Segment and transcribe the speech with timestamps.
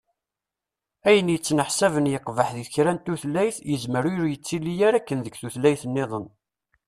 [1.07, 6.25] Ayen ittneḥsaben yeqbeḥ di kra n tutlayt, yezmer ur yettili ara akken deg tutlayt-nniḍen.